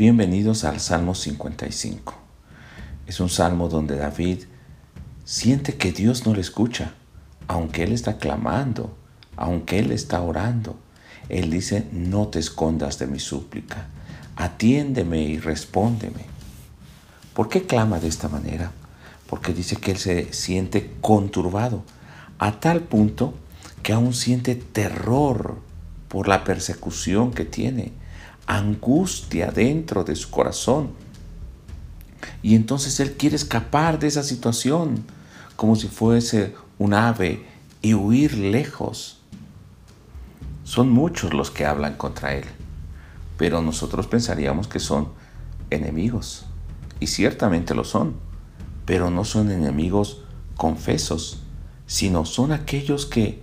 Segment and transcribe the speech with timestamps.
[0.00, 2.14] Bienvenidos al Salmo 55.
[3.06, 4.44] Es un salmo donde David
[5.26, 6.94] siente que Dios no le escucha,
[7.48, 8.96] aunque él está clamando,
[9.36, 10.78] aunque él está orando.
[11.28, 13.88] Él dice, no te escondas de mi súplica,
[14.36, 16.24] atiéndeme y respóndeme.
[17.34, 18.72] ¿Por qué clama de esta manera?
[19.26, 21.84] Porque dice que él se siente conturbado,
[22.38, 23.34] a tal punto
[23.82, 25.58] que aún siente terror
[26.08, 27.99] por la persecución que tiene,
[28.50, 30.90] angustia dentro de su corazón.
[32.42, 35.04] Y entonces él quiere escapar de esa situación
[35.54, 37.46] como si fuese un ave
[37.80, 39.20] y huir lejos.
[40.64, 42.44] Son muchos los que hablan contra él,
[43.36, 45.08] pero nosotros pensaríamos que son
[45.70, 46.46] enemigos.
[46.98, 48.16] Y ciertamente lo son,
[48.84, 50.22] pero no son enemigos
[50.56, 51.42] confesos,
[51.86, 53.42] sino son aquellos que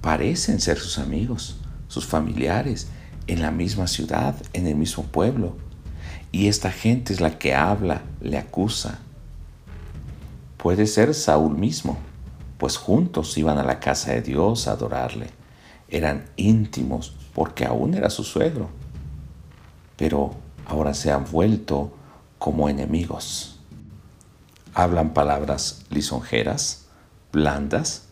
[0.00, 1.56] parecen ser sus amigos,
[1.88, 2.88] sus familiares,
[3.30, 5.56] en la misma ciudad, en el mismo pueblo.
[6.32, 8.98] Y esta gente es la que habla, le acusa,
[10.56, 11.96] Puede ser Saúl mismo,
[12.58, 15.30] pues juntos iban a la casa de Dios a adorarle.
[15.88, 18.68] Eran íntimos porque aún era su suegro.
[19.96, 20.34] Pero
[20.66, 21.94] ahora se han vuelto
[22.38, 23.58] como enemigos.
[24.74, 26.88] Hablan palabras lisonjeras,
[27.32, 28.08] blandas,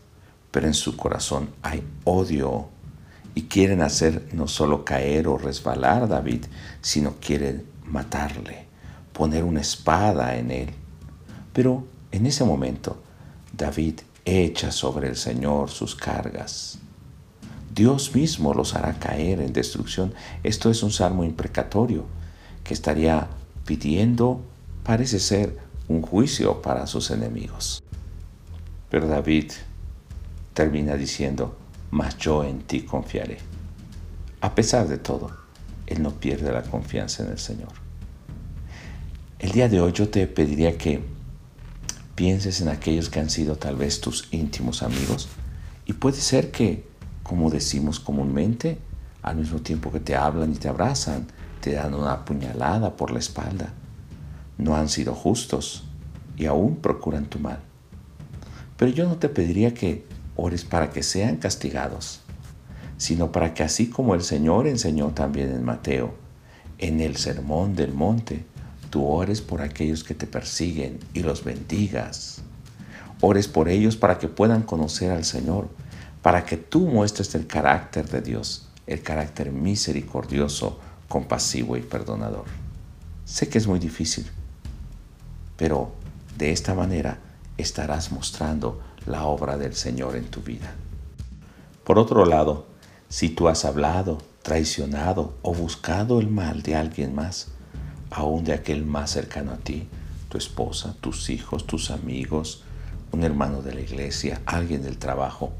[0.49, 2.69] pero en su corazón hay odio
[3.35, 6.45] y quieren hacer no solo caer o resbalar a David,
[6.81, 8.65] sino quieren matarle,
[9.13, 10.69] poner una espada en él.
[11.53, 13.01] Pero en ese momento,
[13.55, 16.79] David echa sobre el Señor sus cargas.
[17.73, 20.13] Dios mismo los hará caer en destrucción.
[20.43, 22.05] Esto es un salmo imprecatorio
[22.63, 23.27] que estaría
[23.65, 24.41] pidiendo,
[24.83, 25.57] parece ser,
[25.87, 27.81] un juicio para sus enemigos.
[28.89, 29.51] Pero David
[30.53, 31.55] termina diciendo,
[31.91, 33.37] mas yo en ti confiaré.
[34.41, 35.31] A pesar de todo,
[35.87, 37.73] él no pierde la confianza en el Señor.
[39.39, 41.01] El día de hoy yo te pediría que
[42.15, 45.29] pienses en aquellos que han sido tal vez tus íntimos amigos
[45.85, 46.85] y puede ser que,
[47.23, 48.77] como decimos comúnmente,
[49.21, 51.27] al mismo tiempo que te hablan y te abrazan,
[51.61, 53.73] te dan una puñalada por la espalda.
[54.57, 55.85] No han sido justos
[56.37, 57.59] y aún procuran tu mal.
[58.77, 60.05] Pero yo no te pediría que
[60.39, 62.21] ores para que sean castigados,
[62.97, 66.13] sino para que así como el Señor enseñó también en Mateo,
[66.77, 68.45] en el Sermón del Monte,
[68.89, 72.41] tú ores por aquellos que te persiguen y los bendigas.
[73.21, 75.69] Ores por ellos para que puedan conocer al Señor,
[76.21, 82.45] para que tú muestres el carácter de Dios, el carácter misericordioso, compasivo y perdonador.
[83.25, 84.25] Sé que es muy difícil,
[85.57, 85.91] pero
[86.37, 87.19] de esta manera
[87.57, 90.73] estarás mostrando la obra del Señor en tu vida.
[91.83, 92.67] Por otro lado,
[93.07, 97.47] si tú has hablado, traicionado o buscado el mal de alguien más,
[98.11, 99.87] aún de aquel más cercano a ti,
[100.29, 102.63] tu esposa, tus hijos, tus amigos,
[103.11, 105.51] un hermano de la iglesia, alguien del trabajo.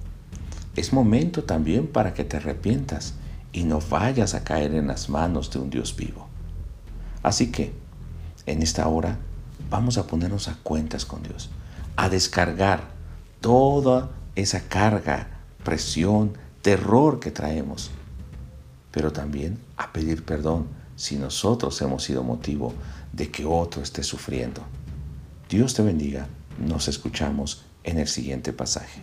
[0.76, 3.16] Es momento también para que te arrepientas
[3.52, 6.28] y no vayas a caer en las manos de un Dios vivo.
[7.24, 7.74] Así que,
[8.46, 9.18] en esta hora,
[9.70, 11.50] vamos a ponernos a cuentas con Dios,
[11.96, 12.99] a descargar
[13.42, 15.28] toda esa carga,
[15.64, 17.92] presión, terror que traemos,
[18.92, 22.74] pero también a pedir perdón si nosotros hemos sido motivo
[23.14, 24.62] de que otro esté sufriendo.
[25.50, 26.28] Dios te bendiga.
[26.60, 29.02] Nos escuchamos en el siguiente pasaje.